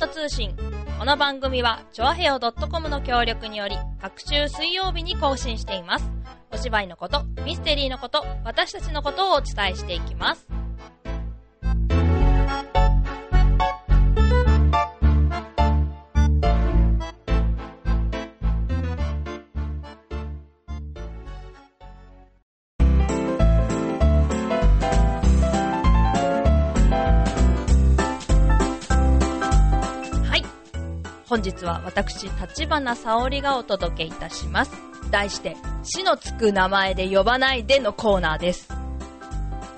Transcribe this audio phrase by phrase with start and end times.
[0.00, 0.56] ト通信。
[0.98, 6.10] この番組は、ちょあへよ .com の協力により、各週水曜日に更新しています。
[6.50, 10.46] お芝居のこと、ミステリーのこと、私たちのことをお伝えしていきます。
[31.30, 34.72] 本日は私、立花沙織がお届けいたします。
[35.12, 38.68] 題して、死のつく名前で呼ばないでのコーナーです。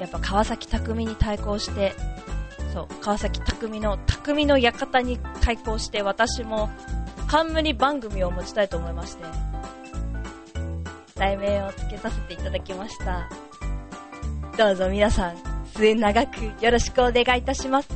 [0.01, 1.93] やっぱ川崎匠に対抗して、
[2.73, 6.71] そう、川崎匠の匠の館に対抗して私も
[7.29, 9.25] 冠番組を持ちたいと思いまして、
[11.17, 13.29] 題名を付けさせていただきました。
[14.57, 15.37] どうぞ皆さん、
[15.77, 17.91] 末永くよろしくお願いいたします。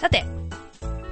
[0.00, 0.26] さて、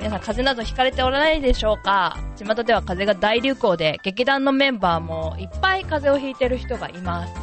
[0.06, 2.16] 皆さん風邪などひかれておらないでしょうか？
[2.36, 7.34] 巷では風邪が大流行で、劇団のメンバーもいっぱい風邪をひいてる人がいます。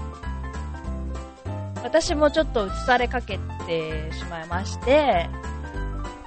[1.83, 5.27] 私もちょっと移されかけてしまいまして、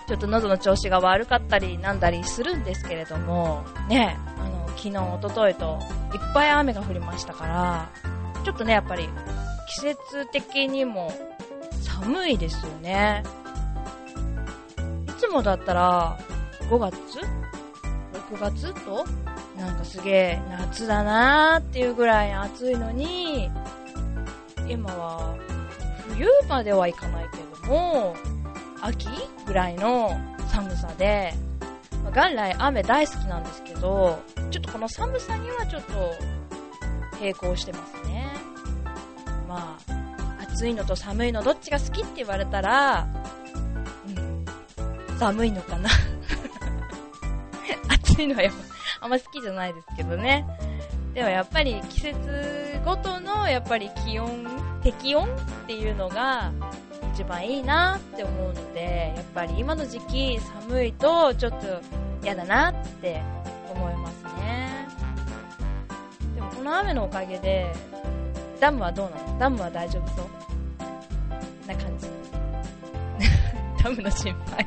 [0.06, 5.78] ちょっと喉の調子が悪かったりなんだりするんですけれども、ね、あの、昨日、一昨日と
[6.12, 7.88] いっぱい雨が降りましたから、
[8.44, 9.08] ちょっとね、やっぱり
[9.68, 11.10] 季節的にも
[11.80, 13.24] 寒いですよね。
[15.08, 16.18] いつもだったら
[16.68, 16.96] 5月
[18.30, 19.04] ?6 月と？
[19.56, 23.50] なんかすげえ夏だなーっていうぐらい暑いのに、
[24.68, 25.36] 今は
[26.08, 28.14] 冬まではいかないけども、
[28.82, 29.08] 秋
[29.46, 30.10] ぐらいの
[30.48, 31.32] 寒さで、
[32.04, 34.18] まあ元来雨大好きなんですけど、
[34.50, 35.92] ちょっとこの寒さにはちょっと
[37.20, 38.26] 並行してますね。
[39.48, 43.06] まあ、暑いのと寒いのどっちが好きって言われたら、
[44.06, 44.44] うん、
[45.18, 45.88] 寒いのかな。
[48.16, 48.58] 暑いのはやっぱ
[49.02, 50.46] あんま好きじゃないですけどね。
[51.12, 54.46] でもやっぱり季節ごとのやっぱり気温、
[54.82, 55.28] 適温っ
[55.66, 56.50] ていうのが
[57.14, 61.80] 一番いいなって思うので、やっぱり今の時期寒いとちょっと
[62.22, 63.20] 嫌だなって
[63.70, 64.88] 思いますね。
[66.34, 67.72] でもこの雨のおかげで、
[68.60, 69.38] ダムはどうなの？
[69.38, 70.26] ダムは大丈夫そう？
[71.68, 72.08] な感じ。
[73.84, 74.66] ダムの心配。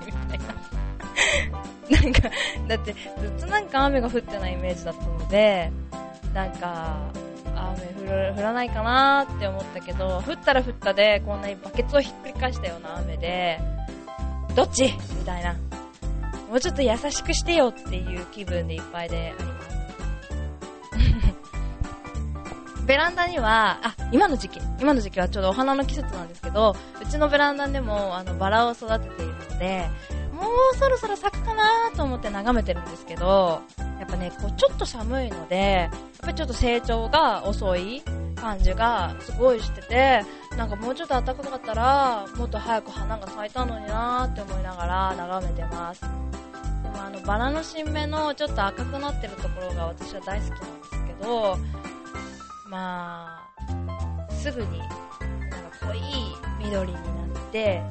[2.01, 2.29] なんか、
[2.67, 5.71] だってずっとなんか雨が降ってないイメージだったので、
[6.33, 6.97] なんか、
[7.55, 13.59] 雨降る降らないかなって思ったけど、降ったら降ったで、こんなにバケツをひっくり返したような雨で、
[14.55, 14.83] どっち？
[15.17, 15.53] みたいな。
[16.49, 19.69] もうちょっと優しくしてよっていう気分でいっぱいであります。
[22.87, 29.87] ベランダには、あ、今の時期、今の時期はちょうどお花の季節なんですけど、うちのベランダでも、あの、バラを育てているので、
[30.39, 33.61] もうそろそろ咲くかなと思って眺めてるんですけど、
[33.99, 35.91] やっぱね、こう、ちょっと寒いので、やっ
[36.21, 38.01] ぱりちょっと成長が遅い
[38.35, 40.23] 感じがすごいしてて、
[40.55, 46.01] なんかもうちょっと暖かかったら、もっと早く花が咲いたのになーって思いながら眺めてます。
[46.01, 51.57] でもあの、バラの新芽のちょっと赤くなってるところが私は大好きなんですけど、
[52.69, 53.41] ま
[54.29, 56.01] あ、すぐに、なんか濃い
[56.59, 57.83] 緑になって、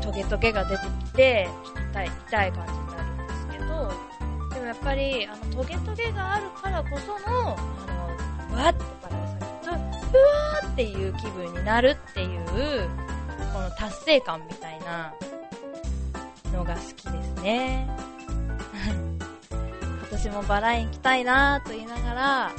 [0.00, 3.64] トゲトゲが出てきて、ちょっと痛い、痛い感じになるんですけど、
[4.54, 12.88] でもやっぱり、あの、トゲトゲがあるからこその、あの、わってバラが咲くと、うわーっていう気分になるっていう、
[13.52, 15.14] この達成感みたいな
[16.52, 17.88] のが好きですね。
[19.50, 22.52] 今年もバラ園行きたいなーと言いながら、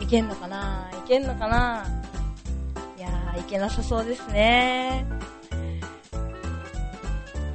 [0.00, 1.84] 行けんのかないけんのかな
[2.96, 5.06] いやー、行けなさそうですね。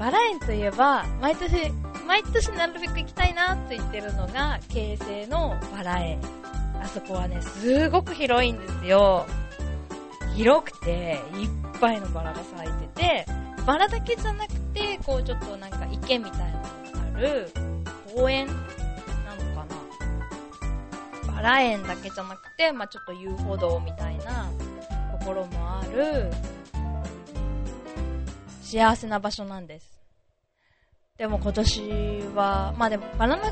[0.01, 1.71] バラ園といえば、毎年、
[2.07, 6.19] 毎年なるべく行きたいなと言ってるのが、京成のバラ園。
[6.81, 9.27] あそこはね、すごく広いんですよ。
[10.35, 11.49] 広くて、いっ
[11.79, 13.25] ぱいのバラが咲いてて、
[13.67, 16.61] バラだけじゃなくて、こうちょっとなんか池みたいなの
[17.11, 17.51] がある、
[18.15, 18.57] 公園なの
[19.55, 19.65] か
[21.27, 24.49] なバラ園だけじゃなくて、まあちょっと遊歩道みたいな
[25.19, 26.31] ところもある、
[28.63, 29.90] 幸せな場所なんです。
[31.21, 33.51] でも今年は、まあでもバラのね、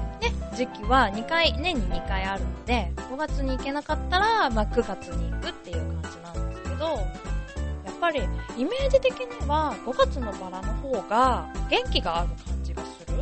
[0.55, 8.21] 時期は2回、年に2回あるので、5月に行けなかったら、まあ9月に行くっていう感じなんですけど、やっぱり
[8.57, 13.17] イメージ的には5月のバラの方が元気がある感じがする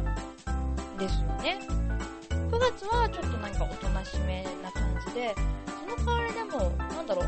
[0.97, 1.59] ですよね。
[2.29, 5.35] 9月はちょっとなんかおとなしめな感じで、
[5.97, 7.27] その代わりでも、なんだろう、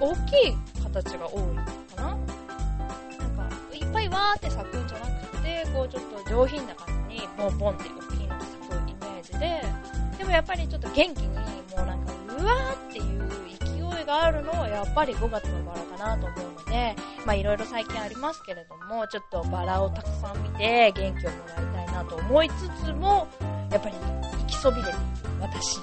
[0.00, 1.54] 大きい形が多い
[1.94, 9.62] かななんか、いっぱいわーって咲くんじゃなくて、でこうちょっと上品な感じに、ボンボンって大きいのが咲くイメージで、
[10.18, 11.42] でもやっぱりちょっと元気に、も
[11.82, 23.26] うなんか、うわーっていう勢いがあるのはやっぱり5月のバラかなと思うので、まあいろいろ最近ありますけれども、ちょっとバラをたくさん見て元気をもらいたいなと思いつつも、
[23.70, 24.98] やっぱり行きそびれている
[25.40, 25.78] 私。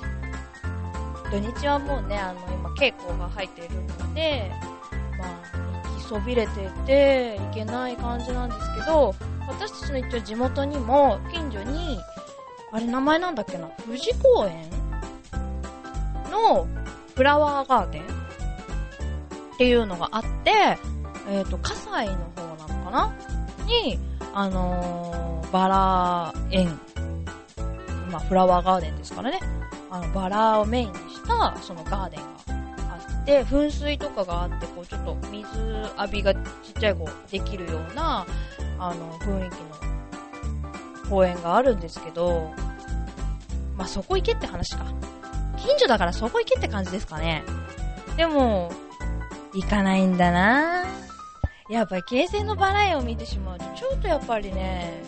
[1.31, 4.51] 土日はもうね、あの、今稽古が入っているので、
[5.17, 9.15] まあ、行きそびれてて、行けない感じなんですけど、
[9.47, 11.99] 私たちの一応地元にも、近所に、
[12.71, 14.69] あれ名前なんだっけな、富士公園
[16.31, 16.67] の
[17.15, 20.51] フラワーガーデンっていうのがあって、
[21.29, 23.15] えっ、ー、と、葛西の方なのかな？
[23.65, 23.97] に、
[24.33, 26.79] あのー、バラ園、
[28.11, 29.39] まあ、フラワーガーデンですからね。
[29.89, 32.25] あの、バラをメインにした、そのガーデンが
[32.95, 35.47] あって、噴水とかがあって、こう、ちょっと水
[35.97, 36.33] 浴びが
[36.77, 38.25] っちゃい子できるような、
[38.79, 42.51] あの、雰囲気の公園があるんですけど、
[43.77, 44.85] まあ、そこ行けって話か。
[45.57, 47.43] 近所だからそこ行けって感じですかね。
[48.17, 48.71] でも、
[49.53, 50.85] 行かないんだな
[51.69, 55.01] やっぱり京成のバラ園を見てしまうと、ちょっとやっぱりね、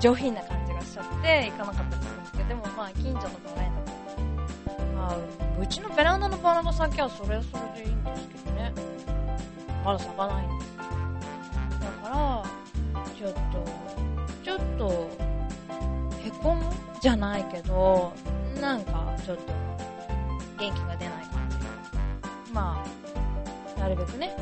[0.00, 5.16] 上品な感じがしちゃって、行かなかったりするんですけど、でもまあ、近所のバラ園だと、まあ、
[5.60, 8.72] うちのベランダのバラが咲きはそれはそれでいいんですけどね。
[9.84, 10.79] まだ咲かないんです。
[13.20, 13.40] ちょっと、
[14.42, 15.10] ちょっと、
[16.24, 16.64] へこむ
[17.02, 18.14] じゃないけど、
[18.58, 19.52] なんか、ちょっと、
[20.58, 21.56] 元気が出ない感じ。
[22.50, 22.82] ま
[23.76, 24.34] あ、なるべくね、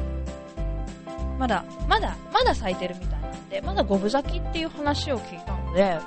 [1.41, 5.99] まだ、まだ、まだ咲いてるみたいなんで、まだ五分咲きっていう話を聞いたので、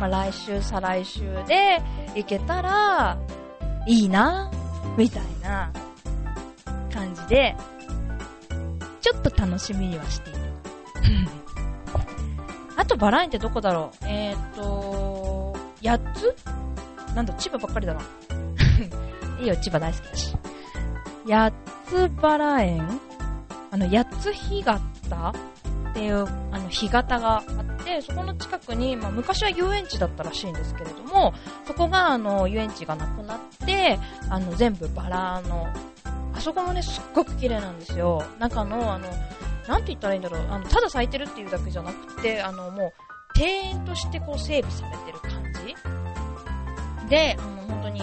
[0.00, 1.80] まあ来週、再来週で
[2.16, 3.16] 行けたら、
[3.86, 4.50] いいな、
[4.96, 5.70] みたいな
[6.92, 7.54] 感じで、
[9.00, 10.42] ちょっと楽しみにはしている。
[12.92, 14.04] あとバラ園ってどこだろう？
[14.06, 16.36] えー、っと、8つ？
[17.14, 18.02] なんだ、千葉ばっかりだな。
[19.40, 20.36] いいよ、千葉大好きだし。
[21.26, 21.52] 八
[21.86, 23.00] つバラ園？
[23.70, 24.80] あの、八つ干潟
[25.90, 31.32] っていう、あの、干潟があって、そこの近くに、まあ、昔は遊園地だったらしいんですけれども、
[31.66, 33.98] そこが、あの、遊園地がなくなって、
[34.28, 35.66] あの、全部バラの、
[36.34, 38.22] あそこもね、すっごく綺麗なんですよ。
[38.38, 39.08] 中の、あの、
[39.68, 47.08] なんて言ったらいいんだろう、あの、ただ咲いてるっていうだけじゃなくて、あの、もう、庭園としてこう整備されてる感じ。
[47.08, 48.02] で、あの、本当に、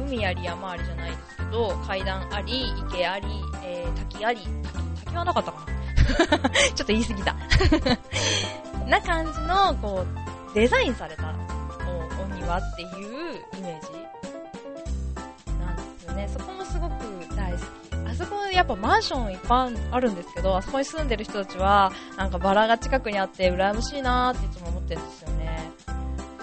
[0.00, 3.26] 海あり山ありじゃないですけど、階段あり、池あり、
[3.64, 6.50] えー、滝あり、滝、滝はなかったかな。
[6.50, 7.36] ちょっと言い過ぎた。
[8.86, 10.04] な感じの、こ
[10.52, 11.34] う、デザインされた
[11.86, 14.15] おお庭っていうイメージ。
[18.56, 25.70] やっぱマンションいっぱいあるんですけど、あそこに住んでる人たちは、なんかバラが近くにあって羨ましいなーっていつも思ってるんですよね。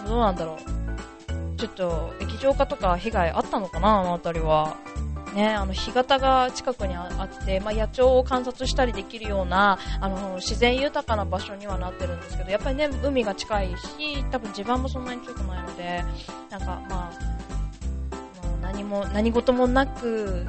[0.08, 1.58] どうなんだろう。
[1.58, 4.78] ちょっと、液状化とか被害あったのかなあの辺りは。
[5.34, 16.04] ね、あの、干潟が近くにあって、まあ、野鳥を観察したりできるような、あの、自然豊かな場所にはなってるんですけど、やっぱりね、海が近いし、多分地盤もそんなに強くないので、
[16.50, 17.12] なんか、まあ、まあ、
[18.62, 20.46] 何も、何事もなく、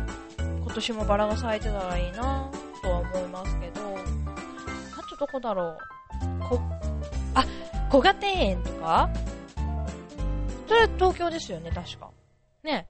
[0.74, 2.50] 今年もバラが咲いてたらいいな
[2.82, 5.78] とは思いますけど、あとどこだろう。
[6.48, 6.60] こ、
[7.34, 7.44] あ、
[7.88, 9.08] 小賀庭園とか？
[10.66, 12.10] それは東京ですよね、確か。
[12.64, 12.88] ね。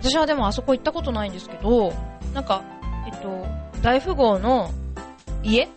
[0.00, 1.92] 私はでもあそこ行ったことないんですけど、
[2.32, 2.62] なんか、
[3.06, 3.44] えっと、
[3.82, 4.70] 大富豪の
[5.42, 5.68] 家？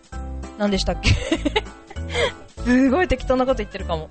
[0.58, 1.10] 何でしたっけ？
[2.62, 4.08] すごい適当なこと言ってるかも。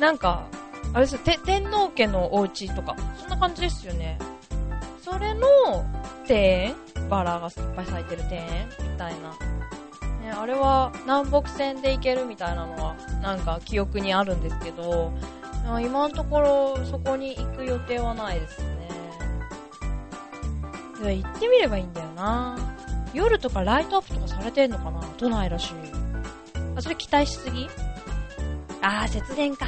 [0.00, 0.44] なんか、
[0.94, 4.16] あれですよ、天皇家のお家とか、そんな感じですよね。
[5.02, 5.84] それの
[6.28, 6.74] 庭園
[7.10, 9.30] バラがいっぱい咲いてる庭園みたいな。
[10.20, 15.12] ね、あれは南北線で行けるみたいなのは、なんか記憶にあるんですけど、
[15.80, 18.88] 今のところそこに行く予定はないですね。
[21.02, 22.56] 行ってみればいいんだよな
[23.12, 25.00] 夜とかライトアップとかされてんのかな？
[25.18, 25.74] 都内らしい。
[26.76, 27.68] あ、それ期待しすぎ？
[28.80, 29.66] あー、節電か。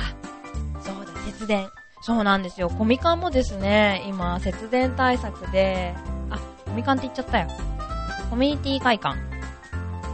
[0.81, 1.69] そうだ、節電。
[2.05, 2.69] そうなんですよ。
[2.69, 5.95] コミカンもですね、今、節電対策で、
[6.29, 7.49] あ、コミカンって言っちゃったよ。
[8.29, 9.17] コミュニティ会館。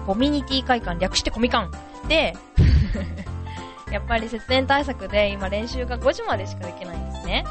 [0.07, 1.73] コミュニティ会館、略してコミカン。
[2.07, 2.37] で、
[3.91, 7.45] やっぱり節電対策で今練習が5時までしかできないんですね。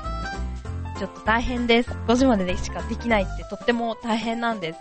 [0.98, 1.92] ちょっと大変です。
[2.08, 4.74] 5時まででしかできないってとっても大変なんで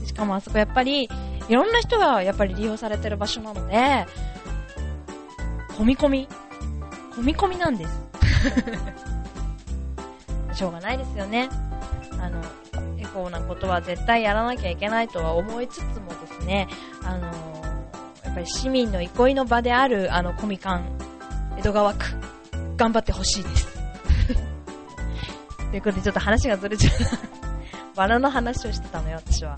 [0.00, 0.06] す。
[0.06, 1.10] しかもあそこやっぱり、
[1.46, 4.06] いろんな人がやっぱり利用されてる場所なので、
[5.76, 6.28] 込み込み、
[7.16, 8.01] 込み込みなんです。
[10.54, 11.48] しょうがないですよね。
[12.20, 12.40] あの、
[12.98, 16.68] エコーなことは絶対やらなきゃいけないとは思いつつもですね、
[17.04, 17.26] あの、
[18.24, 20.84] やっぱり市民の憩いの場である、あの、コミカン、
[21.58, 22.04] 江戸川区、
[22.76, 23.68] 頑張ってほしいです。
[25.70, 26.94] ということで、ちょっと話がずれちゃう。
[27.96, 29.56] バラの話をしてたのよ、私は。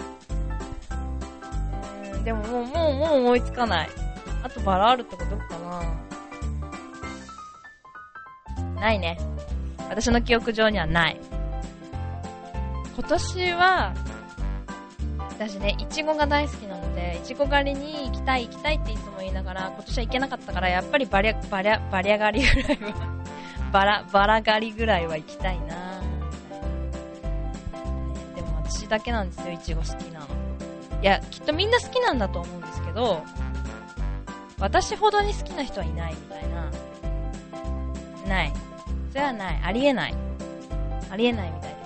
[2.24, 3.90] でももう、もう、もう思いつかない。
[4.42, 5.82] あとバラあるってこかな
[8.74, 9.18] ないね。
[9.88, 11.20] 私の記憶上にはない。
[12.94, 13.94] 今年は、
[15.18, 22.94] 私ね、いちごが大好きなので、いちご狩りに行きたい行きたいっていつも言いながら、今年は行けなかったから、やっぱりバリャ、バリャ、バリャ狩りぐらいは
[23.72, 26.00] バラ、バラ狩りぐらいは行きたいな
[28.36, 30.26] でも私だけなんですよ、いちご好きなの。
[31.02, 33.22] いや、きっとみんな好きなんだと思うんですけど、
[34.60, 36.70] 私ほどに好きな人はいないみたいな。
[38.28, 38.52] ない。
[39.14, 39.60] それはない。
[39.62, 40.14] ありえない。
[41.08, 41.84] ありえないみたいで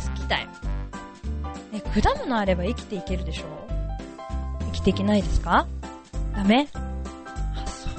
[0.00, 0.08] す。
[0.08, 0.48] 好きだよ。
[1.70, 3.44] ね、果物あれば生きていけるでしょ？
[4.64, 5.66] 生きていけないですか？
[6.34, 6.68] ダメ？
[6.74, 7.92] あ、そう。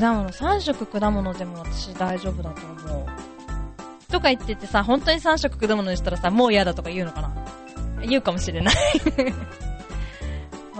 [0.00, 3.06] 果物、3食果物でも私大丈夫だと思う。
[4.10, 7.30] とか言っててさ、本当に3食果物にしたらさ、もう嫌だとか言うのかな？
[8.06, 8.74] 言うかもしれない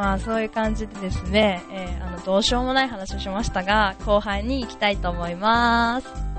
[0.00, 6.29] まあそういう感じでですね、えー、あのどうしようもない話をしましたが、後半に行きたいと思います。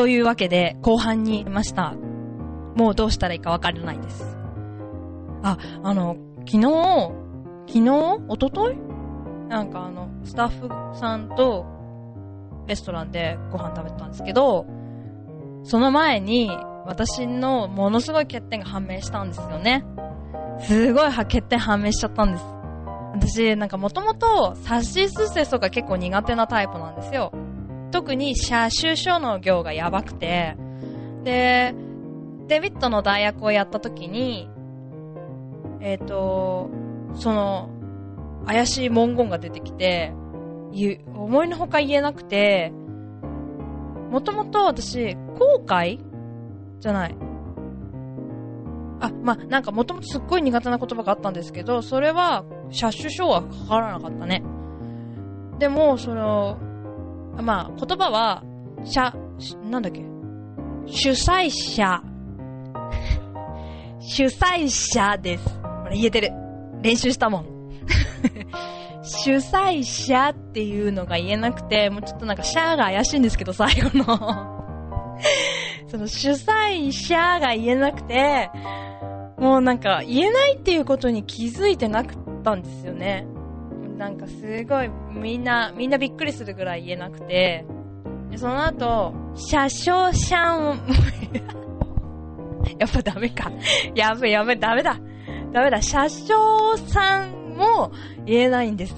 [0.00, 1.92] というわけで、後半にいました。
[2.74, 4.38] もうどうしたらいいかわからないです。
[5.42, 6.16] あ、あの、
[6.46, 7.12] 昨日、
[7.66, 7.84] 昨日
[8.30, 8.78] 一昨日？
[9.50, 11.66] なんかあの、スタッフさんと
[12.66, 14.64] レストランでご飯食べたんですけど、
[15.64, 16.48] その前に
[16.86, 19.84] 私のものすごい欠点が判明したんですよね。
[20.60, 22.44] すごい欠点判明しちゃったんです。
[23.16, 27.32] 私、なんかもともと、サッシスセソが結構苦手なタイプなんですよ。
[27.90, 30.56] 特に車種書の行がやばくて、
[31.24, 31.74] で、
[32.46, 34.48] デビットの代役をやった時に、
[35.80, 36.70] えっ、ー、と、
[37.14, 37.70] その、
[38.46, 40.12] 怪しい文言が出てきて、
[41.14, 42.72] 思いのほか言えなくて、
[44.10, 46.00] もともと私、後悔？
[46.80, 47.16] じゃない。
[49.00, 54.42] あ、まあなんかもともとすっごい苦手な言葉があったんですけど、それは、車種書はかからなかったね。
[55.58, 56.58] でも、その、
[57.42, 58.42] まあ、言葉は、
[58.84, 59.14] しゃ、
[59.70, 60.02] なんだっけ？
[60.86, 62.02] 主催者。
[64.00, 65.60] 主催者です。
[65.82, 66.30] これ言えてる。
[66.82, 67.46] 練習したもん。
[69.02, 74.04] 主催者っていうのが言えなくて、もうちょっとなんかシャーが怪しいんですけど、最後の
[75.88, 78.50] その主催者が言えなくて、
[79.38, 83.26] もうなんか言えないっていうことに気づいてなかったんですよね。
[84.00, 87.66] なんかすごいみんな、みんなびっくりするぐらい言えなくて、
[88.30, 90.74] でその後、車掌シャンを
[92.80, 93.52] やっぱダメか。
[93.94, 94.98] やべやべ、ダメだ。
[95.52, 95.82] ダメだ。
[95.82, 97.92] 車掌さんも
[98.24, 98.94] 言えないんです。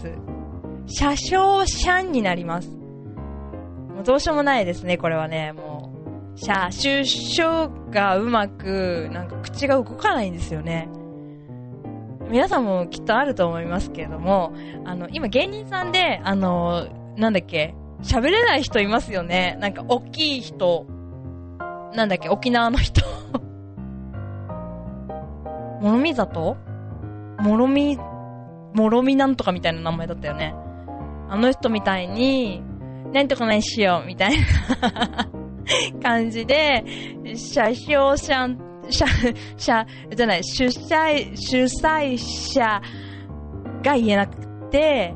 [0.86, 2.70] 車掌シャンになります。
[2.70, 5.50] もうどうしようもないですね、これはね。
[5.50, 5.92] も
[6.36, 10.88] う、車種書がうまく、なんか口が動かないんですよね。
[12.32, 14.54] 皆さんもきっとあると思いますけれども、
[14.86, 19.58] あの、今芸人さんで、あの、なんだっけ、喋れない人いますよね。
[19.60, 20.86] なんか、大きい人。
[21.94, 23.02] なんだっけ、沖縄の人。
[25.82, 26.56] もろみ里？
[27.38, 27.98] もろみ、
[28.72, 30.54] もろみなんとかみたいな名前だったよね。
[31.28, 32.62] あの人みたいに、
[33.12, 34.38] なんとかないしよう、みたい
[34.80, 35.28] な
[36.02, 36.82] 感じで、
[37.36, 39.06] 車掌さん者、
[39.56, 42.80] 者、じゃない、主催、主催者
[43.82, 44.36] が言えなく
[44.70, 45.14] て、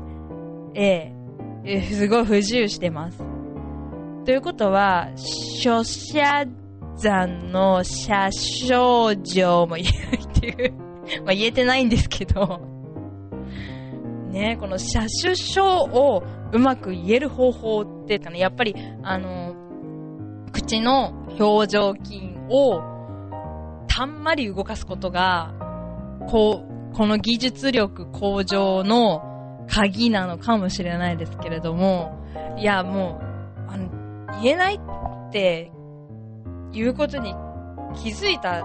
[0.73, 1.13] え
[1.63, 3.21] えすごい不自由してます。
[4.25, 5.09] ということは、
[5.63, 6.45] 初者
[6.97, 10.73] 山の車掌状も言えないっていう。
[11.23, 12.61] まあ言えてないんですけど。
[14.31, 19.55] ね、この車種書をうまく言える方法ってかね、やっぱり、あの、
[20.51, 22.81] 口の表情筋を
[23.97, 25.55] たんまり動かすことが、
[26.29, 32.23] こう、この技術力向上の鍵なのかもしれないですけれども、
[32.59, 33.19] いや、も
[33.67, 33.89] う、あの、
[34.43, 35.71] 言えないって
[36.73, 37.33] いうことに
[37.95, 38.63] 気づいた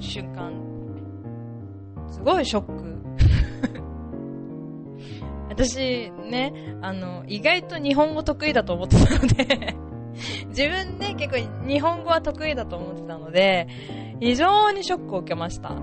[0.00, 0.52] 瞬間、
[2.10, 3.02] すごいショック。
[5.50, 9.76] 私ね、あの、意外と日本語得意だと思ってたので
[10.48, 13.68] 自分で結構日本語は得意だと思ってたので、
[14.22, 15.74] 非常にショックを受けました。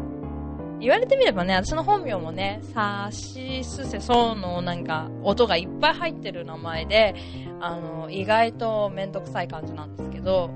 [0.80, 7.16] 言われてみればね、私の本名もね、さしすせそうのなんか音がいっぱい入ってる名前で、
[7.60, 10.52] あの、意外とめんどくさい感じなんですけど、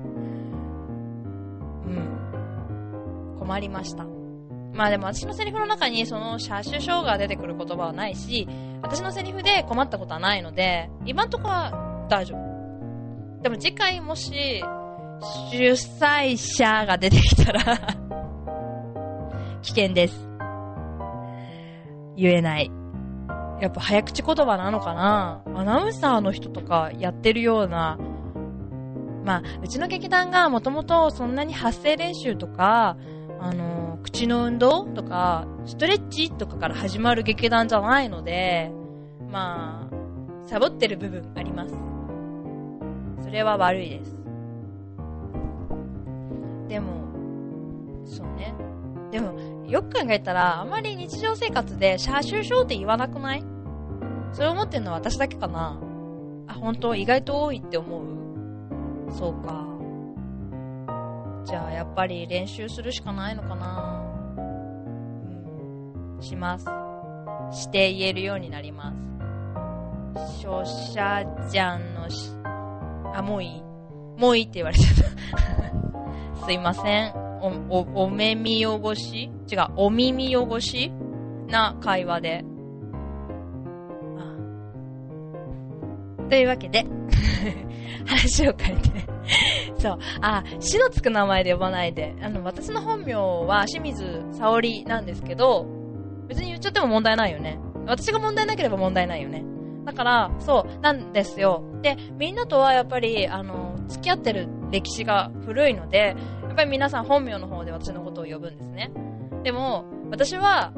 [1.86, 3.36] うん。
[3.38, 4.06] 困りました。
[4.72, 8.48] まあでも私のセリフの中にその車種証が出てくる言葉はないし、
[8.80, 13.42] 私のセリフで困ったことはないので、今んとこは大丈夫。
[13.42, 14.64] でも次回もし、
[15.50, 17.78] 主催者が出てきたら
[19.62, 20.28] 危険です。
[22.16, 22.70] 言えない。
[23.60, 25.42] やっぱ早口言葉なのかな？
[25.54, 27.98] アナウンサーの人とかやってるような、
[29.24, 32.98] まあ、うちの劇団がもともとそんなに発声練習とか、
[33.40, 38.70] あの、口の運動とか、ストレッチとかから始まる劇団じゃないので、
[39.30, 41.74] まあ、サボってる部分あります。
[43.22, 44.23] それは悪いです。
[46.68, 46.92] でも、
[48.04, 48.54] そうね。
[49.10, 53.44] でも、よく考えたら、あまり日常生活で、シャーシューショーって言わなくない？
[54.32, 55.78] それ思ってるのは私だけかな
[56.46, 56.94] あ、本当？
[56.94, 58.04] 意外と多いって思う？
[59.12, 59.64] そうか。
[61.44, 64.02] じゃあ、やっぱり練習するしかないのかな
[66.16, 66.22] うん。
[66.22, 66.64] します。
[67.52, 68.96] して言えるようになります。
[70.46, 72.30] 初者じゃんのし、
[73.14, 73.62] あ、もういい
[74.16, 75.02] もういいって言われちゃった
[76.44, 77.14] すいません。
[77.40, 79.30] お、お、お目見汚し？
[79.50, 80.92] 違う、お耳汚し？
[81.48, 82.44] な会話で。
[86.28, 86.86] というわけで
[88.06, 88.90] 話を変えて
[89.78, 89.98] そう。
[90.22, 92.14] あ、死のつく名前で呼ばないで。
[92.22, 95.66] あの、私の本名は清水沙織なんですけど、
[96.26, 97.58] 別に言っちゃっても問題ないよね。
[97.86, 99.44] 私が問題なければ問題ないよね。
[99.84, 101.62] だから、そう、なんですよ。
[101.82, 108.90] で、みんなとはやっぱり、あの、付き合ってる歴史が古いので、やっぱり皆さん本名の方で私のことを呼ぶんですね。
[109.44, 110.72] でも、私は、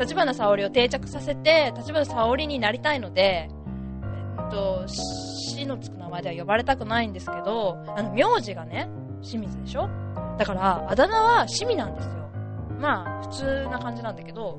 [0.00, 8.88] 立花沙織を定着させて、立花沙織になりたいので、えっと、死のつく名前では呼ばれたくないんですけど、あの、名字がね、
[9.22, 9.88] 清水でしょ？
[10.36, 12.12] だから、あだ名は清水なんですよ。
[12.80, 14.58] まあ、普通な感じなんだけど、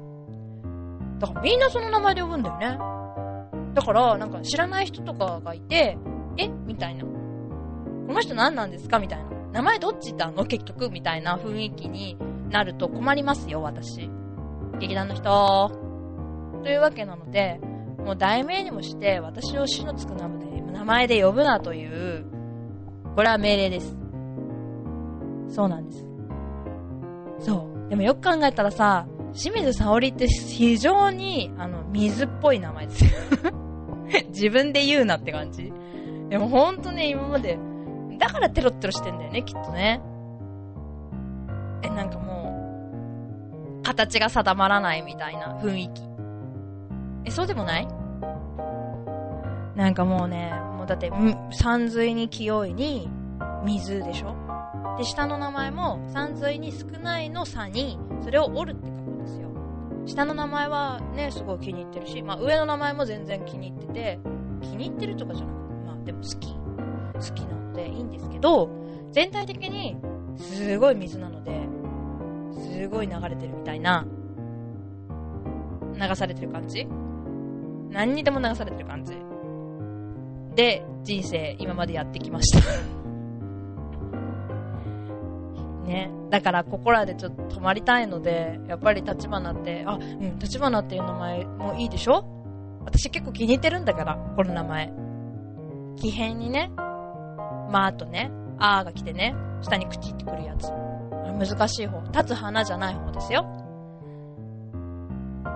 [1.19, 2.77] だからみんなその名前で呼ぶんだよね。
[3.73, 5.97] だから、なんか知らない人とかがいて、
[6.38, 6.47] え？
[6.47, 7.03] みたいな。
[8.12, 9.00] この人何なんですか？
[9.00, 9.26] みたいな。
[9.54, 10.12] 名前どっち？
[10.12, 12.17] ってあの結局みたいな雰囲気に
[12.50, 14.10] なると困りますよ、私。
[14.80, 15.71] 劇団の人。
[16.62, 17.60] というわけなので、
[18.06, 20.28] もう題名にもして、私を死のつく名
[20.84, 22.26] 前で呼ぶなという、
[23.15, 23.95] これは命令です。
[25.47, 26.06] そうなんです。
[27.39, 27.89] そう。
[27.89, 33.12] でもよく考えたらさ、清水沙織って非常に、あの、水っぽい名前ですよ
[34.30, 35.71] 自分で言うなって感じ。
[36.30, 37.58] でもほんとね、今まで、
[38.17, 40.02] だからテロッテロしてんだよね、きっとね。
[41.84, 46.02] え、なんかもう、形が定まらないみたいな雰囲気。
[47.26, 47.88] え、そうでもない？
[49.76, 51.12] なんかもうね、もうだって、
[51.52, 53.10] 山水に清いに、
[53.63, 54.36] 水でしょ？
[54.97, 59.50] で、下の名前も、山水に少ないの差に、それを折るって書くんですよ。
[60.06, 64.19] 下の名前はね、すごい気に入ってるし、まあ上の名前も全然気に入ってて、
[64.62, 66.61] 気に入ってるとかじゃなくて、まあでも好き。
[67.21, 68.69] 好きなのでいいんですけど、
[69.12, 69.97] 全体的に、
[70.38, 71.62] すごい水なので、
[72.57, 74.05] すごい流れてるみたいな、
[75.99, 76.88] 流されてる感じ？
[77.89, 79.13] 何にでも流されてる感じ？
[80.55, 82.60] で、人生今までやってきました
[85.88, 86.12] ね。
[86.29, 92.23] だからここらでちょっと泊まりたいので、やっぱり立花って、あ、うん、立花っていう名前もいいでしょ？
[92.86, 94.93] 私結構気に入ってるんだから、この名前。
[95.97, 96.71] 奇変にね、
[97.71, 100.69] まあとね、あーが来てね、下に口ってくるやつ。
[101.39, 102.01] 難しい方。
[102.12, 103.45] 立つ花じゃない方ですよ。
[105.45, 105.49] あ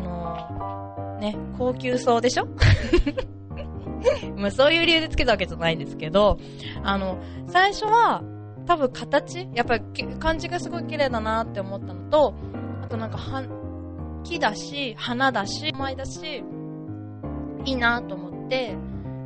[0.00, 2.46] のー、ね、高級そうでしょ？
[4.36, 6.38] まあそういう理由でつけたわけじゃないんですけど、
[6.82, 8.22] あの、最初は、
[8.66, 9.82] 多分形やっぱり
[10.20, 12.34] 漢字がすごい綺麗だなって思ったのと、
[12.82, 13.42] あとなんかは、
[14.24, 16.44] 木だし、花だし、前だし、
[17.64, 18.76] いいなと思って、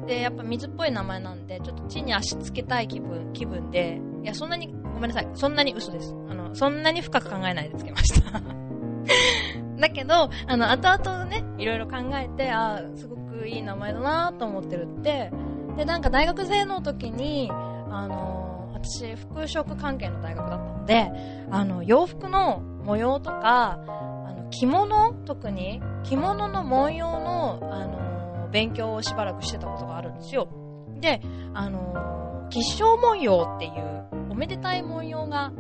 [0.07, 6.15] で、やっぱ水っぽい名前なんで、ちょっと地に足つけたい気分、気分で、いや、そんなに、ごめんなさい、そんなに嘘です。
[6.29, 8.41] あの、そんなに深く考えないでつけました。
[9.79, 15.31] だけど、あの、後々ね、いろいろ考えて、ああ、すごくいい名前だなと思ってるって、
[15.77, 21.11] で、なんか大学生の時に、あの、私、服飾関係の大学だったので、
[21.51, 25.13] あの、洋服の模様とか、あの、着物？
[25.27, 25.83] 特に？
[26.05, 28.07] 着物の文様の、あの、
[28.57, 30.49] 勉強をしばらくしてたことがあるんですよ。
[30.99, 31.21] で、
[31.53, 35.53] あのー、吉祥文様っていうおめでたい文様が、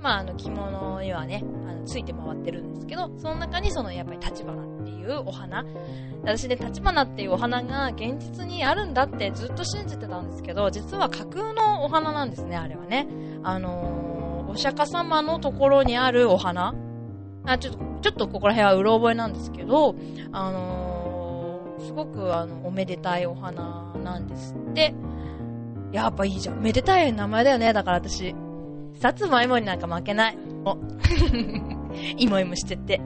[0.00, 5.64] まあ、あの着物にはね、あのついて回ってるんですけど、その中にそのやっぱり立花っていうお花、
[6.24, 13.08] 私で立花っていうお花が現実にあるんだってずっと信じてたんですけど、実は架空のお花なんですね、あれはね。
[13.44, 16.74] あのー、お釈迦様のところにあるお花
[17.46, 19.94] あ、ちょっと、ちょっとここら辺はうろ覚えなんですけど、
[20.32, 20.95] あのー、
[21.86, 24.94] すごくあの、おめでたいお花なんですって。
[25.92, 26.60] やっぱいいじゃん。
[26.60, 28.34] めでたい名前だよね、だから私。
[29.00, 30.38] さつまいもになんか負けない。
[30.64, 30.76] お。
[32.16, 33.00] いもいもしてて。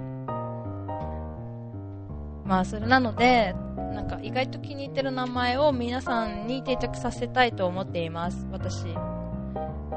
[2.44, 3.54] まあ、それなので、
[3.94, 8.86] なんか意外と気に入ってる名前を皆さんに定着させたいと思っています、私。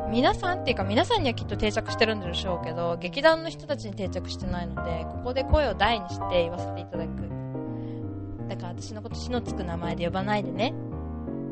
[0.09, 7.32] 皆さんっていうか皆さんにはきっと定着してるんでしょうけど、劇団の人たちに定着してないので、ここで声を大にして言わせていただく。
[8.53, 10.75] だから私のこと死のつく名前で呼ばないでね。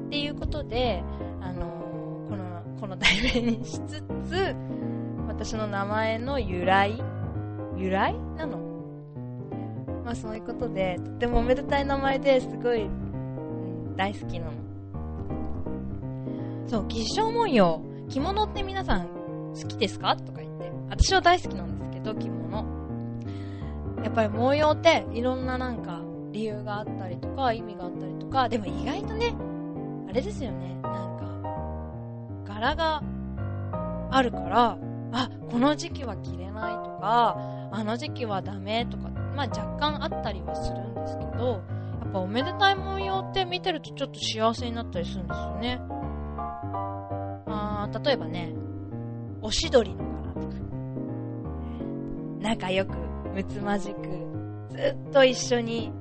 [0.06, 1.04] っていうことで、
[1.42, 4.56] あのー、この、この題名にしつつ、
[5.28, 7.02] 私の名前の由来
[7.76, 8.14] 由来？
[8.38, 8.60] なの？
[10.06, 14.52] まあそういうことで、とてもおめでたい名前ですごい、うん、大好きなの。
[16.68, 17.82] そう、吉祥文様。
[18.10, 20.16] 着物って皆さん好きですか？
[20.18, 20.72] とか言って。
[20.90, 22.64] 私は大好きなんですけど、着物。
[24.04, 26.01] やっぱり模様っていろんななんか
[26.32, 29.36] 理由があったりとか、意味があったりとか、でも意外とね、
[30.10, 33.04] あれですよね、なんか、柄が
[34.12, 34.78] あるから、
[35.14, 37.38] あ、この時期は着れないとか、
[37.72, 41.62] あの時期はダメとか、まあ若干あったりはするんですけど、
[42.02, 45.82] やっぱおめでたい模様って見てるとちょっと幸せになったりするんですよね。
[47.48, 48.54] あ例えばね、
[49.42, 50.56] おしどりの柄とか、
[52.42, 52.96] 仲良く、
[53.34, 54.00] むつまじく、
[54.72, 54.78] ず
[55.10, 55.92] っと一緒に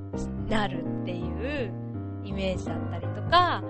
[0.49, 1.73] なるっていう
[2.25, 3.63] イメージだったりとか、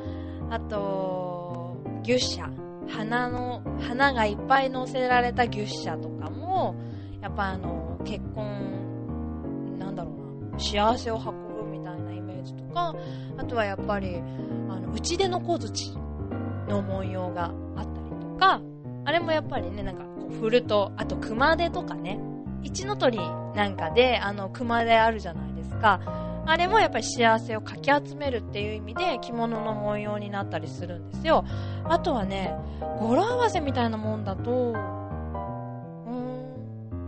[0.51, 2.51] あと、牛舎。
[2.89, 6.75] 花の、花がいっぱい乗せられた牛舎とかも、
[7.21, 11.25] やっぱあの、結婚、なんだろうな、幸せを運
[11.65, 12.95] ぶみたいなイメージとか、
[13.37, 14.17] あとはやっぱり、
[14.69, 15.97] あの、内出の小槌
[16.69, 18.61] の文様があったりとか、
[19.05, 20.05] あれもやっぱりね、なんか
[20.41, 22.21] 振ると、あと熊手とかね、
[22.63, 23.19] 一の鳥
[23.55, 26.01] なんかで、あの熊手あるじゃないですか。
[26.47, 31.45] あれもやっぱり幸せをかき集めるっていう意味で着物の文様になったりするんですよ。
[31.85, 32.55] あとはね、
[32.99, 34.77] 語呂合わせみたいなもんだと、うー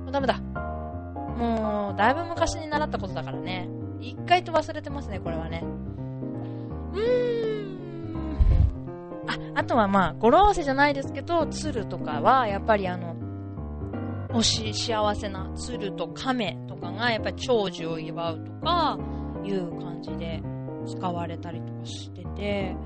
[0.08, 0.38] ん、ダメだ。
[1.36, 3.68] もう、だいぶ昔に習ったことだからね。
[4.00, 5.62] 一回と忘れてますね、これはね。
[6.92, 7.72] うーん。
[9.26, 13.16] あ、あとはまあ、語呂合わせじゃないですけど、鶴とかは、やっぱりあの、
[14.34, 18.98] おし、幸せな鶴と亀とかが、やっぱり長寿を祝うとか、
[19.44, 20.42] いう感じで
[20.86, 22.76] 使われたりとかしてて、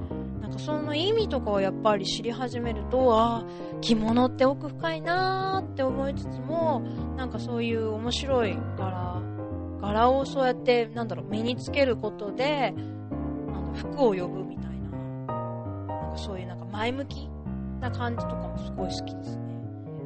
[0.40, 3.44] なんかその意味とかをやっぱり知り始めると、ああ、
[3.80, 6.80] 着物って奥深いなーって思いつつも、
[7.16, 9.22] なんかそういう面白い柄、
[9.80, 14.90] 柄をそうやって、なんだろう、身につけることで、あの服を呼ぶみたいな。
[14.90, 17.28] なんかそういうなんか前向き
[17.80, 19.44] な感じとかもすごい好きですね。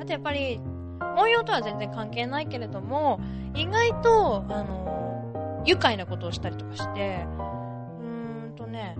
[0.00, 0.60] あとやっぱり、
[1.16, 3.20] 文様とは全然関係ないけれども、
[3.54, 4.99] 意外と、あの、
[5.64, 7.26] 愉快なことをしたりとかして、
[8.00, 8.96] うーんとね、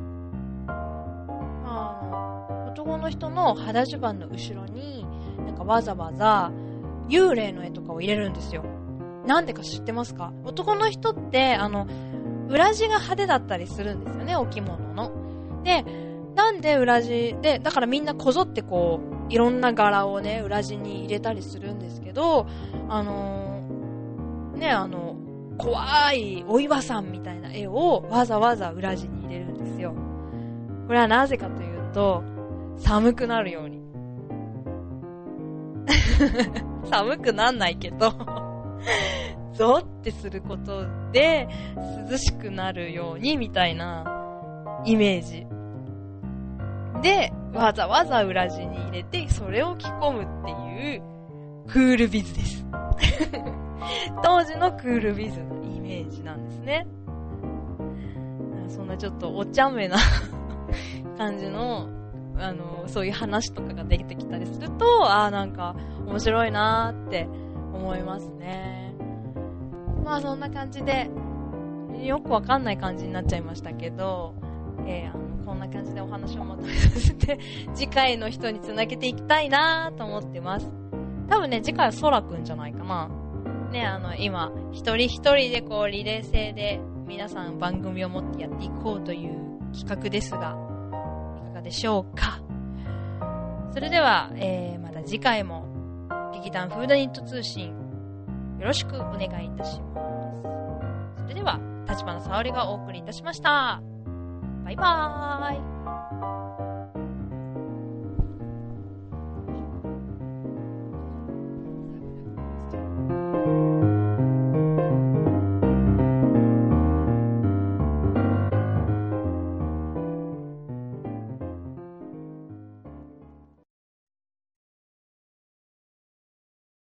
[1.64, 5.06] あ、男の人の肌襦袢の後ろに、
[5.46, 6.50] なんかわざわざ
[7.08, 8.64] 幽霊の絵とかを入れるんですよ。
[9.26, 10.32] なんでか知ってますか？
[10.44, 11.86] 男の人って、あの、
[12.48, 15.12] 裏地が派手だったりするんですよね、お着物の。
[15.62, 15.84] で、
[16.34, 22.46] なんで裏地で、だからみんなこぞってこう、いろんな柄をね、裏地に入れたりするんですけど、
[22.88, 25.14] あのー、ね、あの、
[25.62, 29.94] 怖いお岩さんみたいな絵をわざわざ裏地に入れるんですよ。
[30.86, 32.22] これはなぜかというと、
[32.78, 33.80] 寒くなるように。
[36.90, 38.12] 寒くなんないけど
[39.52, 41.48] ゾってすることで
[42.10, 44.04] 涼しくなるようにみたいな
[44.84, 45.46] イメージ。
[47.02, 51.02] で、わざわざ裏地に入れて、それを着込むっていう、
[51.68, 52.64] クールビズです。
[54.22, 56.86] 当時のクールビズのイメージなんですね。
[58.68, 59.96] そんなちょっとお茶目な
[61.18, 61.88] 感じの、
[62.38, 65.74] あの、そういう話とかが出てきたりすると、ああ、なんか
[66.06, 67.28] 面白いなーって
[67.72, 68.94] 思いますね。
[70.04, 71.10] まあそんな感じで、
[72.02, 74.34] よくわかんない感じになっちゃいましたけど、
[74.86, 77.38] えー、あのこんな感じでお話をまとめさせて、
[77.74, 80.70] 次回の人につなげていきたいなと思ってます。
[81.28, 83.08] 多分ね、次回はソラくんじゃないかな。
[83.70, 90.56] ね、あの、今、一人一人でこう、リレー制で皆さん番組を持ってやっていこうという企画ですが、
[91.44, 92.40] いかがでしょうか？
[93.72, 95.64] それでは、えー、また次回も、
[96.34, 97.68] 劇団フーダニット通信、
[98.58, 100.00] よろしくお願いいたしま
[101.16, 101.22] す。
[101.22, 103.80] それでは、立花沙織がお送りいたしました。
[104.64, 105.99] バイバーイ。